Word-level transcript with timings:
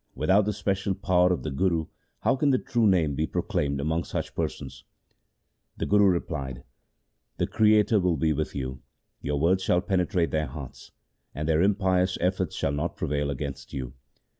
Without 0.15 0.45
the 0.45 0.51
special 0.53 0.95
power 0.95 1.31
of 1.31 1.43
the 1.43 1.51
Guru 1.51 1.85
how 2.21 2.35
can 2.35 2.49
the 2.49 2.57
True 2.57 2.87
name 2.87 3.13
be 3.13 3.27
proclaimed 3.27 3.79
among 3.79 4.03
such 4.03 4.33
persons?' 4.33 4.83
The 5.77 5.85
Guru 5.85 6.05
replied,' 6.05 6.63
The 7.37 7.45
Creator 7.45 7.99
will 7.99 8.17
be 8.17 8.33
with 8.33 8.55
you; 8.55 8.81
your 9.21 9.39
words 9.39 9.61
shall 9.61 9.79
penetrate 9.79 10.31
their 10.31 10.47
hearts; 10.47 10.91
and 11.35 11.47
their 11.47 11.61
impious 11.61 12.17
efforts 12.19 12.55
shall 12.55 12.71
not 12.71 12.97
prevail 12.97 13.29
against 13.29 13.73
you. 13.73 13.93